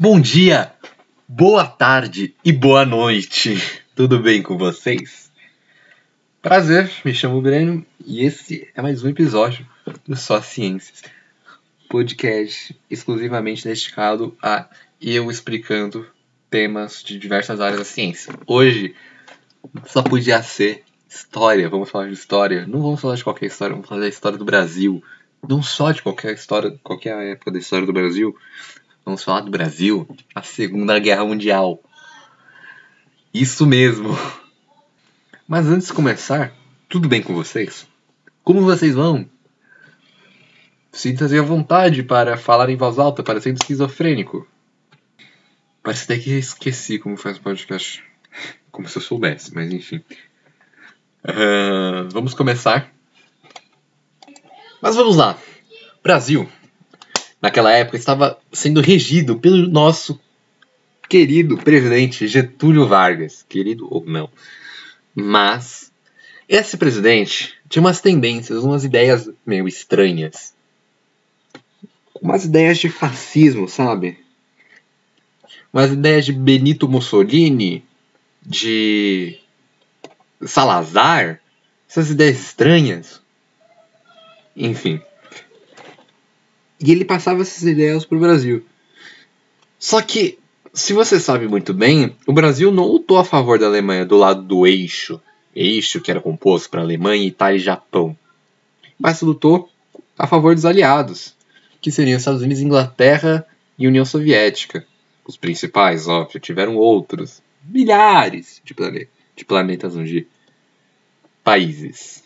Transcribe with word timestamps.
Bom 0.00 0.20
dia, 0.20 0.72
boa 1.26 1.66
tarde 1.66 2.32
e 2.44 2.52
boa 2.52 2.86
noite. 2.86 3.60
Tudo 3.96 4.20
bem 4.20 4.40
com 4.40 4.56
vocês? 4.56 5.28
Prazer, 6.40 6.88
me 7.04 7.12
chamo 7.12 7.42
Breno 7.42 7.84
e 8.06 8.24
esse 8.24 8.70
é 8.76 8.80
mais 8.80 9.02
um 9.02 9.08
episódio 9.08 9.66
do 10.06 10.14
Só 10.14 10.40
Ciências, 10.40 11.02
podcast 11.88 12.78
exclusivamente 12.88 13.64
dedicado 13.64 14.36
a 14.40 14.68
eu 15.02 15.32
explicando 15.32 16.06
temas 16.48 17.02
de 17.02 17.18
diversas 17.18 17.60
áreas 17.60 17.80
da 17.80 17.84
ciência. 17.84 18.32
Hoje 18.46 18.94
só 19.84 20.00
podia 20.00 20.40
ser 20.44 20.84
história, 21.10 21.68
vamos 21.68 21.90
falar 21.90 22.06
de 22.06 22.12
história. 22.12 22.68
Não 22.68 22.82
vamos 22.82 23.00
falar 23.00 23.16
de 23.16 23.24
qualquer 23.24 23.46
história, 23.46 23.74
vamos 23.74 23.88
falar 23.88 24.02
da 24.02 24.08
história 24.08 24.38
do 24.38 24.44
Brasil. 24.44 25.02
Não 25.48 25.60
só 25.60 25.90
de 25.90 26.02
qualquer 26.02 26.34
história, 26.34 26.78
qualquer 26.84 27.32
época 27.32 27.50
da 27.50 27.58
história 27.58 27.84
do 27.84 27.92
Brasil. 27.92 28.36
Vamos 29.08 29.24
falar 29.24 29.40
do 29.40 29.50
Brasil, 29.50 30.06
a 30.34 30.42
Segunda 30.42 30.98
Guerra 30.98 31.24
Mundial. 31.24 31.82
Isso 33.32 33.66
mesmo. 33.66 34.10
Mas 35.48 35.66
antes 35.66 35.86
de 35.86 35.94
começar, 35.94 36.52
tudo 36.90 37.08
bem 37.08 37.22
com 37.22 37.32
vocês? 37.32 37.88
Como 38.44 38.60
vocês 38.60 38.94
vão? 38.94 39.26
Sinta-se 40.92 41.38
à 41.38 41.40
vontade 41.40 42.02
para 42.02 42.36
falar 42.36 42.68
em 42.68 42.76
voz 42.76 42.98
alta, 42.98 43.22
parecendo 43.22 43.58
esquizofrênico. 43.58 44.46
Parece 45.82 46.04
até 46.04 46.18
que 46.18 46.32
esqueci 46.32 46.98
como 46.98 47.16
faz 47.16 47.38
o 47.38 47.40
podcast. 47.40 48.04
Como 48.70 48.86
se 48.90 48.98
eu 48.98 49.02
soubesse, 49.02 49.54
mas 49.54 49.72
enfim. 49.72 50.04
Uh, 51.24 52.10
vamos 52.12 52.34
começar. 52.34 52.92
Mas 54.82 54.96
vamos 54.96 55.16
lá. 55.16 55.38
Brasil, 56.02 56.46
naquela 57.40 57.72
época, 57.72 57.96
estava 57.96 58.38
sendo 58.52 58.80
regido 58.80 59.38
pelo 59.38 59.68
nosso 59.68 60.18
querido 61.08 61.56
presidente 61.58 62.26
Getúlio 62.26 62.86
Vargas. 62.86 63.44
Querido 63.48 63.86
ou 63.90 64.04
não. 64.04 64.28
Mas 65.14 65.90
esse 66.48 66.76
presidente 66.76 67.54
tinha 67.68 67.80
umas 67.80 68.00
tendências, 68.00 68.62
umas 68.64 68.84
ideias 68.84 69.30
meio 69.44 69.66
estranhas. 69.66 70.54
Umas 72.20 72.44
ideias 72.44 72.78
de 72.78 72.88
fascismo, 72.88 73.68
sabe? 73.68 74.18
umas 75.72 75.92
ideias 75.92 76.24
de 76.24 76.32
Benito 76.32 76.88
Mussolini, 76.88 77.84
de 78.42 79.38
Salazar, 80.44 81.40
essas 81.88 82.10
ideias 82.10 82.40
estranhas. 82.40 83.20
Enfim. 84.56 85.00
E 86.80 86.92
ele 86.92 87.04
passava 87.04 87.42
essas 87.42 87.62
ideias 87.64 88.04
para 88.04 88.16
o 88.16 88.20
Brasil. 88.20 88.64
Só 89.78 90.00
que, 90.00 90.38
se 90.72 90.92
você 90.92 91.18
sabe 91.18 91.48
muito 91.48 91.74
bem, 91.74 92.16
o 92.26 92.32
Brasil 92.32 92.70
não 92.70 92.86
lutou 92.86 93.18
a 93.18 93.24
favor 93.24 93.58
da 93.58 93.66
Alemanha 93.66 94.04
do 94.04 94.16
lado 94.16 94.42
do 94.42 94.66
eixo, 94.66 95.20
eixo 95.54 96.00
que 96.00 96.10
era 96.10 96.20
composto 96.20 96.70
para 96.70 96.82
Alemanha, 96.82 97.26
Itália 97.26 97.56
e 97.56 97.62
Japão, 97.62 98.16
mas 98.98 99.20
lutou 99.20 99.68
a 100.18 100.26
favor 100.26 100.54
dos 100.54 100.64
aliados, 100.64 101.34
que 101.80 101.90
seriam 101.90 102.18
Estados 102.18 102.42
Unidos, 102.42 102.62
Inglaterra 102.62 103.46
e 103.78 103.86
União 103.86 104.04
Soviética 104.04 104.84
os 105.28 105.36
principais, 105.36 106.08
óbvio, 106.08 106.40
tiveram 106.40 106.76
outros, 106.76 107.42
milhares 107.62 108.62
de, 108.64 108.72
plane 108.72 109.06
de 109.36 109.44
planetas 109.44 109.94
onde 109.94 110.26
países. 111.44 112.24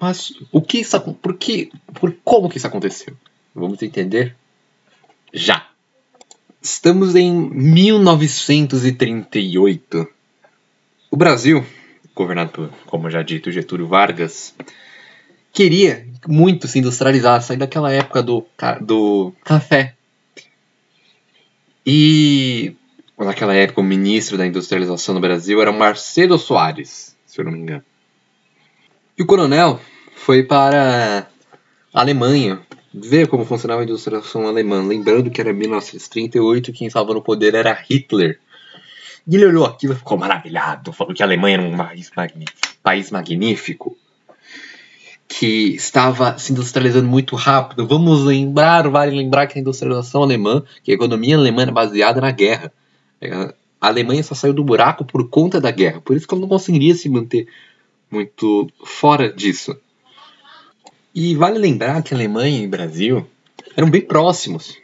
Mas 0.00 0.32
o 0.50 0.60
que 0.60 0.78
isso, 0.78 1.00
por 1.00 1.36
que, 1.36 1.70
por 1.94 2.12
como 2.24 2.50
que 2.50 2.56
isso 2.56 2.66
aconteceu? 2.66 3.16
Vamos 3.54 3.82
entender 3.82 4.34
já. 5.32 5.68
Estamos 6.60 7.14
em 7.14 7.32
1938. 7.32 10.08
O 11.10 11.16
Brasil, 11.16 11.64
governado 12.14 12.50
por, 12.50 12.68
como 12.86 13.10
já 13.10 13.22
dito, 13.22 13.52
Getúlio 13.52 13.86
Vargas, 13.86 14.54
queria 15.52 16.06
muito 16.26 16.66
se 16.66 16.78
industrializar, 16.78 17.42
sair 17.42 17.58
daquela 17.58 17.92
época 17.92 18.22
do, 18.22 18.46
do 18.80 19.34
café, 19.44 19.94
e 21.86 22.74
naquela 23.18 23.54
época 23.54 23.80
o 23.80 23.84
ministro 23.84 24.38
da 24.38 24.46
industrialização 24.46 25.14
no 25.14 25.20
Brasil 25.20 25.60
era 25.60 25.70
Marcelo 25.70 26.38
Soares, 26.38 27.14
se 27.26 27.40
eu 27.40 27.44
não 27.44 27.52
me 27.52 27.58
engano. 27.58 27.84
E 29.16 29.22
o 29.22 29.26
coronel 29.26 29.80
foi 30.16 30.42
para 30.42 31.28
a 31.92 32.00
Alemanha 32.00 32.60
ver 32.94 33.26
como 33.26 33.44
funcionava 33.44 33.80
a 33.80 33.84
industrialização 33.84 34.46
alemã, 34.46 34.86
lembrando 34.86 35.30
que 35.30 35.40
era 35.40 35.52
1938 35.52 36.70
e 36.70 36.72
quem 36.72 36.86
estava 36.86 37.12
no 37.12 37.20
poder 37.20 37.54
era 37.54 37.72
Hitler. 37.72 38.38
E 39.26 39.34
ele 39.34 39.46
olhou 39.46 39.64
aquilo 39.64 39.94
e 39.94 39.96
ficou 39.96 40.16
maravilhado, 40.16 40.92
falou 40.92 41.12
que 41.12 41.22
a 41.22 41.26
Alemanha 41.26 41.56
era 41.56 41.62
um 41.66 41.76
país, 41.76 42.10
país 42.82 43.10
magnífico 43.10 43.96
que 45.26 45.74
estava 45.74 46.38
se 46.38 46.52
industrializando 46.52 47.08
muito 47.08 47.34
rápido. 47.34 47.86
Vamos 47.88 48.22
lembrar, 48.22 48.88
vale 48.88 49.16
lembrar 49.16 49.46
que 49.48 49.58
a 49.58 49.60
industrialização 49.60 50.22
alemã, 50.22 50.62
que 50.82 50.92
a 50.92 50.94
economia 50.94 51.36
alemã 51.36 51.62
era 51.62 51.72
baseada 51.72 52.20
na 52.20 52.30
guerra. 52.30 52.72
É, 53.20 53.32
a 53.80 53.88
Alemanha 53.88 54.22
só 54.22 54.34
saiu 54.34 54.52
do 54.52 54.62
buraco 54.62 55.04
por 55.04 55.28
conta 55.28 55.60
da 55.60 55.70
guerra, 55.70 56.00
por 56.00 56.16
isso 56.16 56.28
que 56.28 56.34
ela 56.34 56.42
não 56.42 56.48
conseguiria 56.48 56.94
se 56.94 57.08
manter 57.08 57.48
muito 58.10 58.68
fora 58.84 59.32
disso. 59.32 59.76
E 61.14 61.36
vale 61.36 61.58
lembrar 61.58 62.02
que 62.02 62.12
a 62.12 62.16
Alemanha 62.16 62.62
e 62.62 62.66
o 62.66 62.70
Brasil 62.70 63.26
eram 63.76 63.88
bem 63.88 64.00
próximos. 64.00 64.76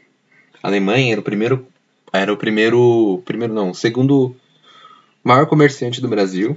A 0.62 0.68
Alemanha 0.68 1.12
era 1.12 1.20
o 1.20 1.24
primeiro, 1.24 1.66
era 2.12 2.32
o 2.32 2.36
primeiro, 2.36 3.22
primeiro 3.24 3.52
não, 3.52 3.70
o 3.70 3.74
segundo 3.74 4.36
maior 5.24 5.46
comerciante 5.46 6.00
do 6.00 6.08
Brasil 6.08 6.56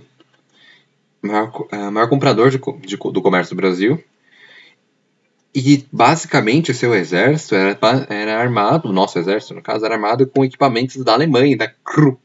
maior, 1.23 1.67
uh, 1.71 1.91
maior 1.91 2.09
comprador 2.09 2.49
de, 2.49 2.59
de, 2.81 2.97
do 2.97 3.21
comércio 3.21 3.55
do 3.55 3.57
Brasil. 3.57 4.03
E 5.55 5.85
basicamente 5.91 6.71
o 6.71 6.75
seu 6.75 6.93
exército 6.93 7.55
era, 7.55 7.77
era 8.09 8.39
armado, 8.39 8.89
o 8.89 8.93
nosso 8.93 9.19
exército, 9.19 9.53
no 9.53 9.61
caso, 9.61 9.85
era 9.85 9.95
armado 9.95 10.25
com 10.27 10.43
equipamentos 10.43 11.03
da 11.03 11.13
Alemanha, 11.13 11.55
da 11.55 11.67
Krupp. 11.67 12.19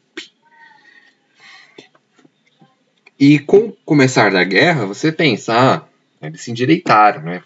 E 3.20 3.38
com 3.41 3.69
o 3.69 3.72
começar 3.84 4.31
da 4.31 4.42
guerra, 4.44 4.87
você 4.87 5.12
pensa, 5.12 5.53
ah, 5.54 5.88
eles 6.21 6.41
se 6.41 6.51
endireitaram, 6.51 7.23
né? 7.23 7.43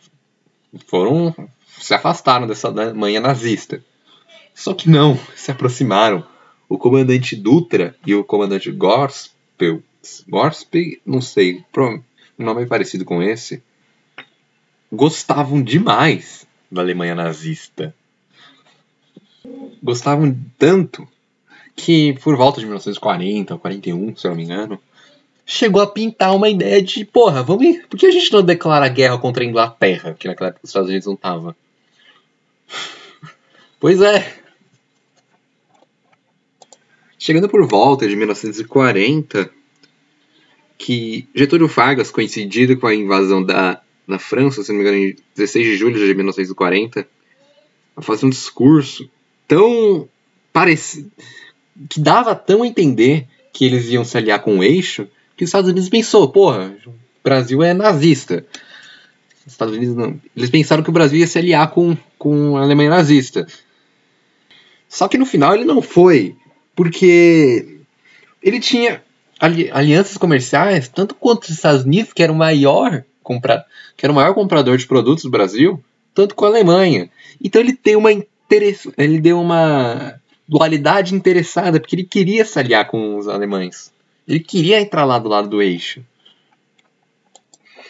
Foram, 0.87 1.35
se 1.79 1.95
afastaram 1.95 2.47
dessa 2.47 2.69
Alemanha 2.69 3.21
nazista. 3.21 3.83
Só 4.55 4.75
que 4.75 4.89
não, 4.89 5.19
se 5.35 5.51
aproximaram. 5.51 6.27
O 6.69 6.79
comandante 6.79 7.37
Dutra 7.37 7.95
e 8.07 8.15
o 8.15 8.25
comandante 8.25 8.71
Gorspel 8.71 9.83
Gorspe, 10.29 11.01
não 11.07 11.21
sei, 11.21 11.65
um 12.39 12.45
nome 12.45 12.67
parecido 12.67 13.05
com 13.05 13.23
esse, 13.23 13.63
gostavam 14.91 15.63
demais 15.63 16.47
da 16.71 16.83
Alemanha 16.83 17.15
nazista. 17.15 17.95
Gostavam 19.83 20.37
tanto 20.59 21.07
que 21.75 22.15
por 22.15 22.37
volta 22.37 22.61
de 22.61 22.67
1940 22.67 23.55
ou 23.55 23.61
41, 23.61 24.17
se 24.17 24.27
eu 24.27 24.31
não 24.31 24.37
me 24.37 24.45
engano, 24.45 24.81
chegou 25.53 25.83
a 25.83 25.87
pintar 25.87 26.35
uma 26.35 26.49
ideia 26.49 26.83
de, 26.83 27.05
porra, 27.05 27.43
vamos, 27.43 27.79
por 27.89 27.99
que 27.99 28.07
a 28.07 28.11
gente 28.11 28.33
não 28.33 28.43
declara 28.43 28.89
guerra 28.89 29.19
contra 29.19 29.45
a 29.45 29.47
Inglaterra, 29.47 30.17
que 30.19 30.27
naquela 30.27 30.49
época 30.49 30.65
os 30.65 30.71
Estados 30.71 30.89
Unidos 30.89 31.07
não 31.07 31.17
tava? 31.17 31.57
Pois 33.79 34.01
é. 34.01 34.39
Chegando 37.19 37.49
por 37.49 37.67
volta 37.67 38.07
de 38.07 38.15
1940, 38.15 39.51
que 40.79 41.27
Getúlio 41.35 41.67
Vargas, 41.67 42.13
coincidido 42.13 42.79
com 42.79 42.87
a 42.87 42.95
invasão 42.95 43.43
da, 43.43 43.83
da 44.07 44.21
França, 44.21 44.63
se 44.63 44.71
não 44.71 44.79
me 44.79 44.85
engano, 44.85 44.99
em 44.99 45.17
16 45.35 45.67
de 45.67 45.77
julho 45.77 45.99
de 45.99 46.15
1940, 46.15 47.09
a 47.97 48.03
fazer 48.03 48.25
um 48.25 48.31
discurso 48.31 49.11
tão 49.49 50.09
parecido, 50.53 51.11
que 51.91 51.99
dava 51.99 52.37
tão 52.37 52.63
a 52.63 52.67
entender 52.69 53.27
que 53.53 53.65
eles 53.65 53.89
iam 53.89 54.05
se 54.05 54.17
aliar 54.17 54.41
com 54.41 54.59
o 54.59 54.63
eixo, 54.63 55.09
que 55.37 55.45
os 55.45 55.49
Estados 55.49 55.71
Unidos 55.71 55.89
pensou, 55.89 56.29
porra, 56.29 56.75
o 56.87 56.93
Brasil 57.23 57.63
é 57.63 57.73
nazista. 57.75 58.45
Os 59.47 59.53
Estados 59.53 59.77
Unidos 59.77 59.97
não. 59.97 60.21
Eles 60.37 60.51
pensaram 60.51 60.83
que 60.83 60.91
o 60.91 60.93
Brasil 60.93 61.19
ia 61.19 61.27
se 61.27 61.39
aliar 61.39 61.71
com, 61.71 61.97
com 62.19 62.57
a 62.57 62.63
Alemanha 62.63 62.91
nazista. 62.91 63.47
Só 64.89 65.09
que 65.09 65.19
no 65.19 65.27
final 65.27 65.55
ele 65.55 65.65
não 65.65 65.81
foi, 65.81 66.37
porque 66.77 67.79
ele 68.43 68.61
tinha 68.61 69.03
ali, 69.41 69.71
alianças 69.71 70.17
comerciais, 70.17 70.89
tanto 70.89 71.15
quanto 71.15 71.45
os 71.45 71.51
Estados 71.51 71.85
Unidos, 71.85 72.13
que 72.13 72.23
era 72.23 72.33
o 72.33 72.37
maior 72.37 73.03
compra, 73.23 73.65
que 73.97 74.05
era 74.05 74.13
o 74.13 74.17
maior 74.17 74.35
comprador 74.35 74.77
de 74.77 74.87
produtos 74.87 75.25
do 75.25 75.31
Brasil, 75.31 75.83
tanto 76.15 76.35
com 76.35 76.45
a 76.45 76.49
Alemanha. 76.49 77.09
Então 77.43 77.61
ele 77.61 77.73
tem 77.73 77.97
uma 77.97 78.11
ele 78.99 79.19
deu 79.19 79.41
uma 79.41 80.21
dualidade 80.47 81.15
interessada, 81.15 81.81
porque 81.81 81.97
ele 81.97 82.05
queria 82.05 82.45
se 82.45 82.59
aliar 82.59 82.87
com 82.87 83.17
os 83.17 83.27
alemães. 83.27 83.91
Ele 84.27 84.41
queria 84.41 84.81
entrar 84.81 85.05
lá 85.05 85.19
do 85.19 85.29
lado 85.29 85.49
do 85.49 85.63
eixo. 85.63 86.05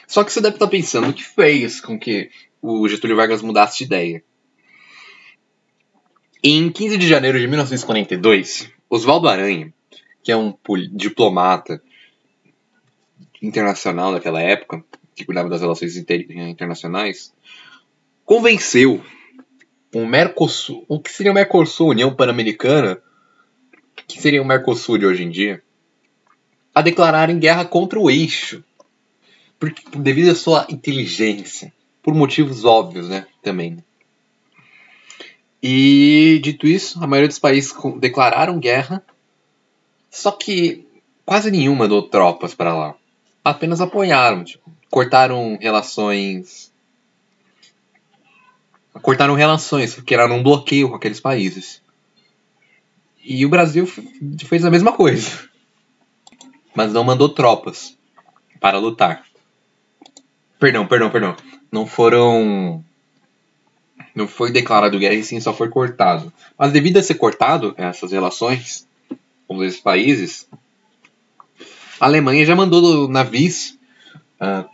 Só 0.06 0.25
que 0.25 0.32
você 0.32 0.40
deve 0.40 0.56
estar 0.56 0.67
pensando 0.67 1.08
o 1.08 1.12
que 1.12 1.25
fez 1.25 1.81
com 1.81 1.99
que 1.99 2.31
o 2.61 2.87
Getúlio 2.88 3.17
Vargas 3.17 3.43
mudasse 3.43 3.79
de 3.79 3.84
ideia. 3.84 4.25
Em 6.43 6.70
15 6.70 6.99
de 6.99 7.06
janeiro 7.06 7.38
de 7.38 7.46
1942, 7.46 8.70
Oswaldo 8.90 9.29
Aranha, 9.29 9.73
que 10.23 10.32
é 10.32 10.37
um 10.37 10.55
diplomata 10.93 11.82
internacional 13.40 14.12
daquela 14.12 14.40
época, 14.40 14.85
que 15.14 15.25
cuidava 15.25 15.49
das 15.49 15.61
relações 15.61 15.96
inter 15.96 16.26
internacionais, 16.49 17.32
convenceu 18.25 19.02
o 19.94 20.06
Mercosul, 20.06 20.85
o 20.88 21.00
que 21.00 21.11
seria 21.11 21.32
o 21.32 21.35
Mercosul, 21.35 21.90
União 21.90 22.14
Pan-Americana, 22.14 23.00
que 24.06 24.20
seria 24.20 24.40
o 24.43 24.44
Mercosul 24.44 24.99
de 24.99 25.06
hoje 25.06 25.23
em 25.23 25.31
dia, 25.31 25.62
a 26.74 26.82
declararem 26.82 27.38
guerra 27.38 27.64
contra 27.64 27.98
o 27.98 28.10
eixo, 28.10 28.62
porque, 29.58 29.82
devido 29.96 30.30
à 30.30 30.34
sua 30.34 30.66
inteligência, 30.69 31.72
por 32.02 32.14
motivos 32.14 32.64
óbvios, 32.64 33.08
né, 33.08 33.26
também. 33.42 33.82
E 35.62 36.40
dito 36.42 36.66
isso, 36.66 37.02
a 37.02 37.06
maioria 37.06 37.28
dos 37.28 37.38
países 37.38 37.72
declararam 37.98 38.58
guerra, 38.58 39.04
só 40.10 40.32
que 40.32 40.86
quase 41.24 41.50
nenhum 41.50 41.74
mandou 41.74 42.02
tropas 42.02 42.54
para 42.54 42.76
lá. 42.76 42.94
Apenas 43.44 43.80
apoiaram, 43.80 44.42
tipo, 44.44 44.70
cortaram 44.90 45.56
relações 45.60 46.72
cortaram 49.00 49.34
relações, 49.34 49.94
porque 49.94 50.14
era 50.14 50.26
um 50.26 50.42
bloqueio 50.42 50.88
com 50.88 50.96
aqueles 50.96 51.20
países. 51.20 51.80
E 53.25 53.46
o 53.46 53.48
Brasil 53.48 53.86
fez 53.86 54.64
a 54.64 54.70
mesma 54.70 54.92
coisa. 54.92 55.30
Mas 56.74 56.92
não 56.92 57.04
mandou 57.04 57.28
tropas 57.28 57.96
para 58.60 58.78
lutar. 58.78 59.24
Perdão, 60.58 60.86
perdão, 60.86 61.10
perdão. 61.10 61.36
Não 61.70 61.86
foram. 61.86 62.84
Não 64.14 64.28
foi 64.28 64.52
declarado 64.52 64.98
guerra 64.98 65.14
e 65.14 65.24
sim 65.24 65.40
só 65.40 65.52
foi 65.52 65.69
cortado. 65.69 66.32
Mas 66.58 66.72
devido 66.72 66.98
a 66.98 67.02
ser 67.02 67.14
cortado 67.14 67.74
essas 67.76 68.12
relações 68.12 68.86
com 69.48 69.62
esses 69.64 69.80
países, 69.80 70.48
a 72.00 72.06
Alemanha 72.06 72.44
já 72.44 72.54
mandou 72.54 73.08
navios 73.08 73.76
uh, 74.40 74.68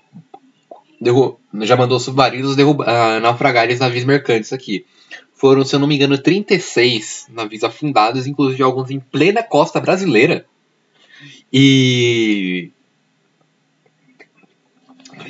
já 1.62 1.76
mandou 1.76 2.00
submarinos 2.00 2.56
uh, 2.56 3.20
naufragarem 3.20 3.74
os 3.74 3.80
navios 3.80 4.04
mercantes 4.04 4.52
aqui. 4.52 4.84
Foram, 5.34 5.64
se 5.64 5.74
eu 5.74 5.78
não 5.78 5.86
me 5.86 5.94
engano, 5.94 6.18
36 6.18 7.28
navios 7.30 7.62
afundados, 7.62 8.26
inclusive 8.26 8.62
alguns 8.62 8.90
em 8.90 8.98
plena 8.98 9.42
costa 9.42 9.80
brasileira. 9.80 10.44
E 11.52 12.70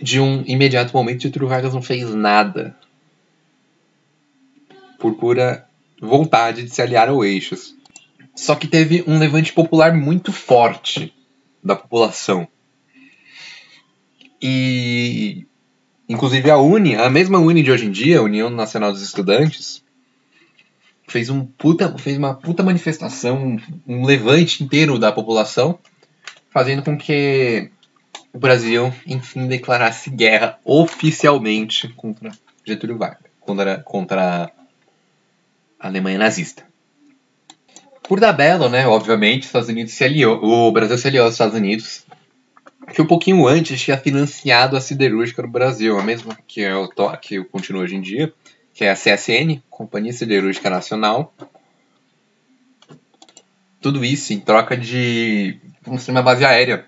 de 0.03 0.21
um 0.21 0.43
imediato 0.47 0.93
momento, 0.93 1.23
Getúlio 1.23 1.49
Vargas 1.49 1.75
não 1.75 1.83
fez 1.83 2.15
nada 2.15 2.77
por 4.99 5.15
pura 5.15 5.67
vontade 6.01 6.63
de 6.63 6.71
se 6.71 6.83
aliar 6.83 7.09
ao 7.09 7.25
Eixos. 7.25 7.75
Só 8.35 8.55
que 8.55 8.69
teve 8.69 9.05
um 9.07 9.19
levante 9.19 9.53
popular 9.53 9.95
muito 9.95 10.33
forte 10.33 11.13
da 11.63 11.75
população. 11.75 12.47
E 14.41 15.47
Inclusive 16.09 16.51
a 16.51 16.57
Uni, 16.57 16.97
a 16.97 17.11
mesma 17.11 17.39
Uni 17.39 17.63
de 17.63 17.71
hoje 17.71 17.85
em 17.85 17.91
dia, 17.91 18.19
a 18.19 18.23
União 18.23 18.49
Nacional 18.49 18.91
dos 18.93 19.03
Estudantes, 19.03 19.85
fez, 21.07 21.29
um 21.29 21.45
puta, 21.45 21.95
fez 21.99 22.17
uma 22.17 22.33
puta 22.33 22.63
manifestação, 22.63 23.59
um 23.87 24.07
levante 24.07 24.65
inteiro 24.65 24.99
da 24.99 25.13
população, 25.13 25.79
fazendo 26.59 26.83
com 26.83 26.99
que 26.99 27.71
o 28.35 28.39
Brasil, 28.39 28.93
enfim, 29.07 29.47
declarasse 29.47 30.11
guerra 30.11 30.59
oficialmente 30.65 31.87
contra 31.91 32.33
Getúlio 32.65 32.99
Vargas, 32.99 33.31
contra, 33.39 33.79
contra 33.79 34.51
a 35.79 35.87
Alemanha 35.87 36.19
nazista. 36.19 36.65
Por 38.03 38.19
tabela, 38.19 38.69
né, 38.69 38.89
obviamente, 38.89 39.45
Estados 39.45 39.69
Unidos 39.69 39.93
se 39.93 40.03
aliou, 40.03 40.43
o 40.43 40.73
Brasil 40.73 40.99
se 40.99 41.07
aliou 41.07 41.27
aos 41.27 41.35
Estados 41.35 41.55
Unidos 41.55 42.05
que 42.93 43.01
um 43.01 43.07
pouquinho 43.07 43.47
antes 43.47 43.81
tinha 43.81 43.97
financiado 43.97 44.77
a 44.77 44.81
siderúrgica 44.81 45.43
no 45.43 45.49
Brasil, 45.49 45.97
a 45.97 46.03
mesma 46.03 46.37
que, 46.45 46.63
é 46.63 46.75
o, 46.75 46.89
que 47.19 47.45
continua 47.45 47.83
hoje 47.83 47.95
em 47.95 48.01
dia, 48.01 48.33
que 48.75 48.85
é 48.85 48.91
a 48.91 48.97
CSN, 48.97 49.63
Companhia 49.71 50.13
Siderúrgica 50.13 50.69
Nacional. 50.69 51.33
Tudo 53.81 54.05
isso 54.05 54.33
em 54.33 54.41
troca 54.41 54.77
de 54.77 55.61
uma 56.09 56.23
base 56.23 56.45
aérea 56.45 56.87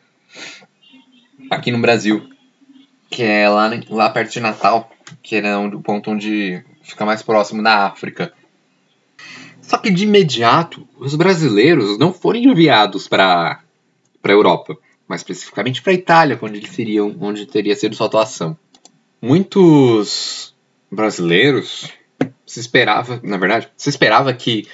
aqui 1.51 1.71
no 1.71 1.81
Brasil, 1.81 2.29
que 3.09 3.23
é 3.23 3.49
lá, 3.49 3.71
lá 3.89 4.11
perto 4.11 4.33
de 4.33 4.41
Natal, 4.41 4.91
que 5.23 5.37
era 5.37 5.59
o 5.59 5.83
ponto 5.83 6.11
onde 6.11 6.65
fica 6.83 7.05
mais 7.05 7.23
próximo 7.23 7.63
da 7.63 7.87
África. 7.87 8.33
Só 9.61 9.79
que 9.79 9.91
de 9.91 10.05
imediato, 10.05 10.87
os 10.99 11.15
brasileiros 11.15 11.99
não 11.99 12.13
foram 12.13 12.39
enviados 12.39 13.07
para 13.09 13.61
a 14.23 14.31
Europa 14.31 14.77
mais 15.11 15.23
especificamente 15.23 15.83
para 15.83 15.91
a 15.91 15.95
Itália, 15.97 16.39
onde 16.41 16.59
eles 16.59 16.71
seriam, 16.71 17.17
onde 17.21 17.45
teria 17.45 17.75
sido 17.75 17.97
sua 17.97 18.07
atuação. 18.07 18.57
Muitos 19.21 20.55
brasileiros 20.89 21.93
se 22.47 22.61
esperava, 22.61 23.19
na 23.25 23.37
verdade, 23.37 23.69
se 23.77 23.91
esperava 23.91 24.33
que 24.33 24.69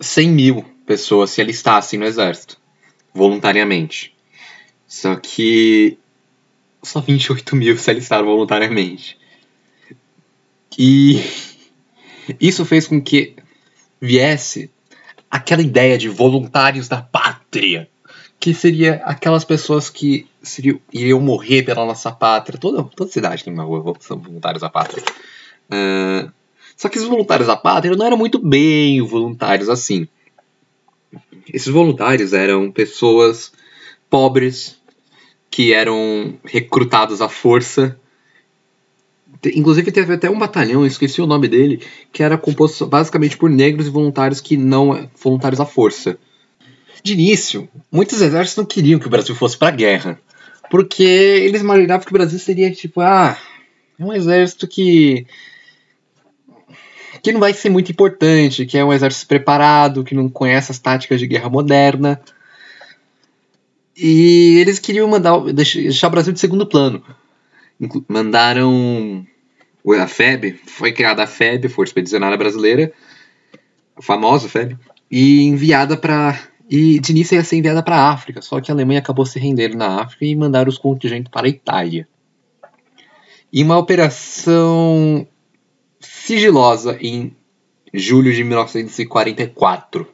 100 0.00 0.28
mil 0.28 0.64
pessoas 0.84 1.30
se 1.30 1.40
alistassem 1.40 2.00
no 2.00 2.04
exército 2.04 2.60
voluntariamente. 3.14 4.14
Só 4.86 5.16
que 5.16 5.98
só 6.82 7.00
28 7.00 7.56
mil 7.56 7.76
se 7.76 7.90
alistaram 7.90 8.26
voluntariamente. 8.26 9.18
E 10.78 11.20
isso 12.40 12.64
fez 12.64 12.86
com 12.86 13.00
que 13.00 13.34
viesse 14.00 14.70
aquela 15.30 15.62
ideia 15.62 15.96
de 15.96 16.08
voluntários 16.08 16.88
da 16.88 17.00
pátria 17.00 17.88
que 18.42 18.52
seria 18.52 18.94
aquelas 19.04 19.44
pessoas 19.44 19.88
que 19.88 20.26
seriam, 20.42 20.80
iriam 20.92 21.20
morrer 21.20 21.62
pela 21.62 21.86
nossa 21.86 22.10
pátria. 22.10 22.58
Toda, 22.58 22.82
toda 22.82 23.08
cidade 23.08 23.44
tem 23.44 23.52
uma 23.52 23.62
rua 23.62 23.94
são 24.00 24.18
voluntários 24.18 24.64
à 24.64 24.68
pátria. 24.68 25.00
Uh, 25.70 26.28
só 26.76 26.88
que 26.88 26.98
os 26.98 27.04
voluntários 27.04 27.48
à 27.48 27.56
pátria 27.56 27.94
não 27.94 28.04
eram 28.04 28.16
muito 28.16 28.40
bem 28.40 29.00
voluntários 29.00 29.68
assim. 29.68 30.08
Esses 31.52 31.68
voluntários 31.68 32.32
eram 32.32 32.70
pessoas 32.70 33.52
pobres 34.08 34.80
que 35.50 35.72
eram 35.72 36.38
recrutados 36.44 37.20
à 37.20 37.28
força. 37.28 37.98
Inclusive 39.54 39.90
teve 39.90 40.14
até 40.14 40.30
um 40.30 40.38
batalhão, 40.38 40.86
esqueci 40.86 41.20
o 41.20 41.26
nome 41.26 41.48
dele, 41.48 41.82
que 42.12 42.22
era 42.22 42.38
composto 42.38 42.86
basicamente 42.86 43.36
por 43.36 43.50
negros 43.50 43.86
e 43.86 43.90
voluntários 43.90 44.40
que 44.40 44.56
não 44.56 45.08
voluntários 45.20 45.60
à 45.60 45.66
força. 45.66 46.18
De 47.02 47.14
início, 47.14 47.68
muitos 47.90 48.20
exércitos 48.22 48.56
não 48.56 48.64
queriam 48.64 49.00
que 49.00 49.08
o 49.08 49.10
Brasil 49.10 49.34
fosse 49.34 49.58
para 49.58 49.68
a 49.68 49.76
guerra, 49.76 50.20
porque 50.70 51.02
eles 51.02 51.60
imaginavam 51.60 52.06
que 52.06 52.12
o 52.12 52.18
Brasil 52.18 52.38
seria 52.38 52.70
tipo, 52.70 53.00
ah, 53.00 53.36
é 53.98 54.04
um 54.04 54.12
exército 54.12 54.68
que 54.68 55.26
que 57.22 57.32
não 57.32 57.38
vai 57.38 57.54
ser 57.54 57.70
muito 57.70 57.92
importante, 57.92 58.66
que 58.66 58.76
é 58.76 58.84
um 58.84 58.92
exército 58.92 59.28
preparado, 59.28 60.02
que 60.02 60.14
não 60.14 60.28
conhece 60.28 60.72
as 60.72 60.78
táticas 60.78 61.20
de 61.20 61.26
guerra 61.28 61.48
moderna. 61.48 62.20
E 63.96 64.58
eles 64.58 64.78
queriam 64.78 65.06
mandar 65.06 65.38
deixar 65.52 66.08
o 66.08 66.10
Brasil 66.10 66.32
de 66.32 66.40
segundo 66.40 66.66
plano. 66.66 67.02
Mandaram 68.08 69.24
a 70.00 70.06
FEB, 70.08 70.60
foi 70.66 70.92
criada 70.92 71.22
a 71.22 71.26
FEB, 71.26 71.68
Força 71.68 71.90
Expedicionária 71.90 72.36
Brasileira, 72.36 72.92
a 73.96 74.02
famosa 74.02 74.48
FEB, 74.48 74.76
e 75.10 75.42
enviada 75.44 75.96
para 75.96 76.38
e 76.68 76.98
de 76.98 77.12
início 77.12 77.34
ia 77.34 77.44
ser 77.44 77.56
enviada 77.56 77.82
para 77.82 77.96
a 77.96 78.10
África, 78.10 78.40
só 78.40 78.60
que 78.60 78.70
a 78.70 78.74
Alemanha 78.74 79.00
acabou 79.00 79.26
se 79.26 79.38
rendendo 79.38 79.76
na 79.76 80.00
África 80.00 80.24
e 80.24 80.34
mandaram 80.34 80.70
os 80.70 80.78
contingentes 80.78 81.30
para 81.30 81.46
a 81.46 81.50
Itália. 81.50 82.08
E 83.52 83.62
uma 83.62 83.76
operação 83.76 85.26
sigilosa 86.32 86.96
em 86.98 87.36
julho 87.92 88.32
de 88.32 88.42
1944. 88.42 90.08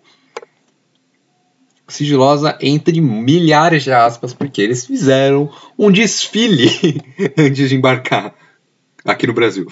Sigilosa 1.86 2.58
entre 2.60 3.00
milhares 3.00 3.84
de 3.84 3.92
aspas, 3.92 4.34
porque 4.34 4.60
eles 4.60 4.84
fizeram 4.84 5.50
um 5.78 5.90
desfile 5.90 7.00
antes 7.38 7.68
de 7.68 7.76
embarcar 7.76 8.34
aqui 9.04 9.26
no 9.26 9.32
Brasil. 9.32 9.66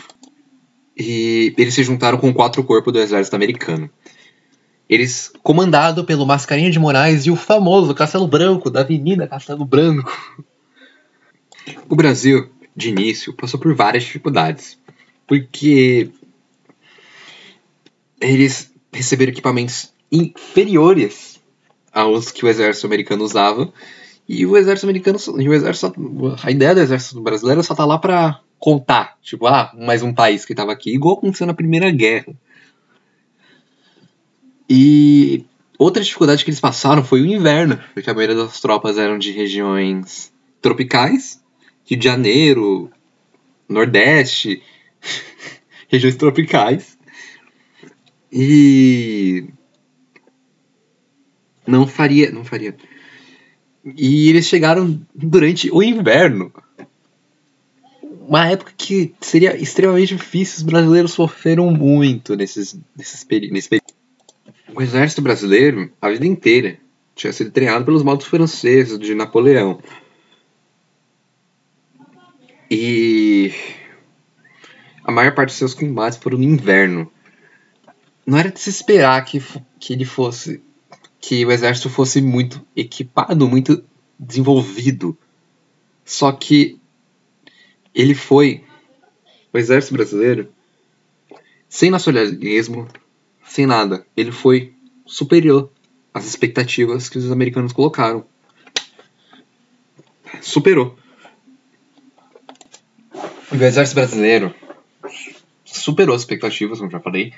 E 0.97 1.53
eles 1.59 1.75
se 1.75 1.83
juntaram 1.83 2.17
com 2.17 2.33
quatro 2.33 2.62
corpos 2.62 2.93
do 2.93 3.00
exército 3.00 3.35
americano. 3.35 3.91
Eles, 4.88 5.33
comandado 5.43 6.05
pelo 6.05 6.25
Mascarinha 6.25 6.71
de 6.71 6.79
Moraes 6.79 7.26
e 7.26 7.31
o 7.31 7.37
famoso 7.37 7.93
Castelo 7.93 8.29
Branco, 8.29 8.71
da 8.71 8.81
Avenida 8.81 9.26
Castelo 9.26 9.65
Branco. 9.65 10.17
O 11.88 11.97
Brasil, 11.97 12.49
de 12.75 12.91
início, 12.91 13.35
passou 13.35 13.59
por 13.59 13.75
várias 13.75 14.05
dificuldades. 14.05 14.79
Porque 15.26 16.12
eles 18.20 18.73
receberam 18.92 19.32
equipamentos 19.32 19.92
inferiores 20.11 21.40
aos 21.92 22.30
que 22.30 22.44
o 22.44 22.49
exército 22.49 22.87
americano 22.87 23.25
usava. 23.25 23.73
E 24.28 24.44
o 24.44 24.56
exército 24.56 24.87
americano, 24.87 25.18
o 25.28 25.54
exército, 25.54 25.94
a 26.42 26.50
ideia 26.50 26.75
do 26.75 26.80
exército 26.80 27.20
brasileiro 27.20 27.62
só 27.62 27.75
tá 27.75 27.85
lá 27.85 27.99
para 27.99 28.40
contar, 28.58 29.16
tipo, 29.23 29.46
ah, 29.46 29.73
mais 29.78 30.02
um 30.02 30.12
país 30.12 30.44
que 30.44 30.52
estava 30.52 30.73
aqui, 30.73 30.92
igual 30.92 31.16
aconteceu 31.16 31.46
na 31.46 31.54
Primeira 31.54 31.90
Guerra. 31.90 32.35
E 34.68 35.44
outra 35.78 36.02
dificuldade 36.02 36.44
que 36.44 36.50
eles 36.50 36.58
passaram 36.61 37.04
foi 37.04 37.23
o 37.23 37.26
inverno, 37.26 37.78
porque 37.94 38.11
a 38.11 38.14
maioria 38.14 38.35
das 38.35 38.61
tropas 38.61 38.99
eram 38.99 39.18
de 39.18 39.30
regiões 39.30 40.32
tropicais, 40.61 41.40
Rio 41.85 41.99
de 41.99 42.04
Janeiro, 42.04 42.90
Nordeste, 43.68 44.61
regiões 45.88 46.16
tropicais. 46.16 46.96
E 48.30 49.49
não 51.66 51.87
faria, 51.87 52.30
não 52.30 52.45
faria. 52.45 52.76
E 53.85 54.28
eles 54.28 54.47
chegaram 54.47 55.00
durante 55.14 55.71
o 55.71 55.83
inverno. 55.83 56.52
Uma 58.28 58.49
época 58.49 58.73
que 58.76 59.14
seria 59.21 59.56
extremamente 59.56 60.16
difícil, 60.16 60.59
os 60.59 60.62
brasileiros 60.62 61.12
sofreram 61.12 61.71
muito 61.71 62.35
nesses, 62.35 62.76
nesses 62.97 63.23
peri 63.23 63.50
nesse 63.50 63.68
período. 63.68 63.95
O 64.75 64.83
exército 64.83 65.23
brasileiro, 65.23 65.92
a 66.02 66.11
vida 66.11 66.26
inteira, 66.26 66.78
tinha 67.14 67.33
sido 67.33 67.50
treinado 67.50 67.85
pelos 67.85 68.02
modos 68.02 68.26
franceses 68.26 68.99
de 68.99 69.14
Napoleão. 69.14 69.80
E 72.68 73.54
a 75.04 75.12
maior 75.12 75.33
parte 75.35 75.50
dos 75.50 75.59
seus 75.59 75.73
combates 75.73 76.18
foram 76.18 76.38
no 76.38 76.45
inverno. 76.45 77.11
Não 78.26 78.37
era 78.37 78.50
de 78.50 78.59
se 78.59 78.71
esperar 78.71 79.25
que, 79.25 79.40
que 79.78 79.92
ele 79.92 80.04
fosse. 80.04 80.61
que 81.21 81.47
o 81.47 81.52
exército 81.52 81.88
fosse 81.88 82.21
muito 82.21 82.61
equipado, 82.75 83.49
muito 83.49 83.85
desenvolvido. 84.18 85.16
Só 86.04 86.33
que 86.33 86.80
ele 87.95 88.14
foi. 88.14 88.64
O 89.52 89.59
exército 89.59 89.95
brasileiro, 89.95 90.52
sem 91.68 91.90
nacionalismo, 91.90 92.87
sem 93.45 93.64
nada, 93.64 94.06
ele 94.14 94.30
foi 94.30 94.75
superior 95.06 95.71
às 96.12 96.26
expectativas 96.26 97.09
que 97.09 97.16
os 97.16 97.30
americanos 97.30 97.73
colocaram. 97.73 98.26
Superou. 100.42 100.99
O 103.50 103.54
exército 103.54 103.95
brasileiro 103.95 104.54
superou 105.64 106.14
as 106.14 106.23
expectativas, 106.23 106.78
como 106.78 106.90
já 106.90 107.00
falei. 107.00 107.33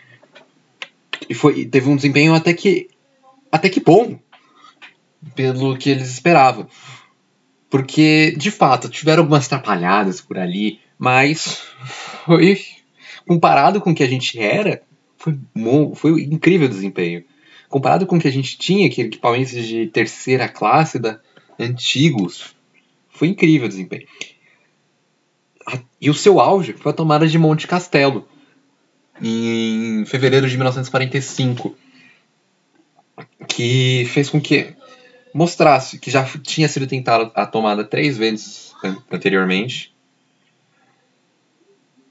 E 1.29 1.35
foi, 1.35 1.67
teve 1.67 1.89
um 1.89 1.97
desempenho 1.97 2.35
até 2.35 2.55
que 2.55 2.89
até 3.51 3.69
que 3.69 3.81
bom 3.81 4.19
pelo 5.35 5.77
que 5.77 5.91
eles 5.91 6.11
esperavam. 6.11 6.67
Porque, 7.71 8.35
de 8.37 8.51
fato, 8.51 8.89
tiveram 8.89 9.23
algumas 9.23 9.47
atrapalhadas 9.47 10.21
por 10.21 10.39
ali, 10.39 10.81
mas 10.99 11.63
foi 12.25 12.59
comparado 13.27 13.81
com 13.81 13.91
o 13.91 13.95
que 13.95 14.03
a 14.03 14.09
gente 14.09 14.39
era, 14.39 14.83
foi, 15.19 15.39
foi 15.95 16.23
incrível 16.23 16.67
o 16.67 16.71
desempenho. 16.71 17.25
Comparado 17.69 18.07
com 18.07 18.17
o 18.17 18.21
que 18.21 18.29
a 18.29 18.33
gente 18.33 18.57
tinha, 18.57 18.87
aquele 18.87 19.09
equipamentos 19.09 19.53
de 19.53 19.87
terceira 19.89 20.49
classe 20.49 20.99
da 20.99 21.21
antigos, 21.59 22.55
foi 23.11 23.29
incrível 23.29 23.67
o 23.67 23.69
desempenho. 23.69 24.07
E 26.01 26.09
o 26.09 26.15
seu 26.15 26.41
auge 26.41 26.73
foi 26.73 26.93
a 26.93 26.95
tomada 26.95 27.27
de 27.27 27.37
Monte 27.37 27.67
Castelo, 27.67 28.27
em 29.23 30.05
fevereiro 30.05 30.49
de 30.49 30.57
1945, 30.57 31.77
que 33.49 34.07
fez 34.13 34.31
com 34.31 34.41
que 34.41 34.75
mostrasse 35.35 35.99
que 35.99 36.11
já 36.11 36.25
tinha 36.43 36.69
sido 36.69 36.87
tentada 36.87 37.31
a 37.35 37.47
tomada 37.47 37.85
três 37.85 38.17
vezes 38.17 38.73
anteriormente, 39.11 39.95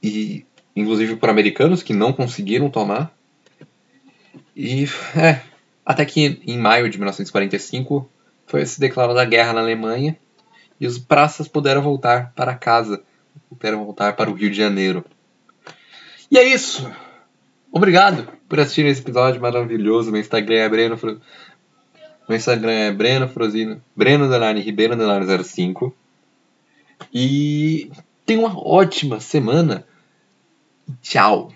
e 0.02 0.46
inclusive 0.76 1.16
por 1.16 1.30
americanos 1.30 1.82
que 1.82 1.94
não 1.94 2.14
conseguiram 2.14 2.70
tomar. 2.70 3.16
E 4.56 4.86
é, 5.16 5.42
até 5.86 6.06
que 6.06 6.42
em 6.46 6.58
maio 6.58 6.90
de 6.90 6.98
1945 6.98 8.10
foi 8.46 8.66
se 8.66 8.80
declarada 8.80 9.22
a 9.22 9.26
guerra 9.26 9.54
na 9.54 9.62
Alemanha 9.62 10.18
e 10.80 10.88
os 10.88 10.98
praças 10.98 11.48
puderam 11.48 11.82
voltar 11.82 12.32
para 12.36 12.56
casa 12.56 13.04
Quero 13.60 13.84
voltar 13.84 14.16
para 14.16 14.30
o 14.30 14.34
Rio 14.34 14.50
de 14.50 14.58
Janeiro. 14.58 15.04
E 16.30 16.38
é 16.38 16.44
isso. 16.44 16.90
Obrigado 17.72 18.28
por 18.48 18.60
assistir 18.60 18.86
esse 18.86 19.02
episódio 19.02 19.42
maravilhoso. 19.42 20.12
Meu 20.12 20.22
Instagram 20.22 20.56
é 20.56 20.70
Breno 20.70 20.98
Fro... 20.98 21.22
Meu 22.28 22.38
Instagram 22.38 22.72
é 22.72 22.92
Breno 22.92 23.28
Frozino. 23.28 23.82
Breno 23.96 24.30
Delane 24.30 24.62
Ribeiro 24.62 24.96
Delane 24.96 25.44
05. 25.44 25.96
E 27.14 27.90
tenha 28.26 28.40
uma 28.40 28.58
ótima 28.58 29.20
semana. 29.20 29.86
Tchau. 31.02 31.52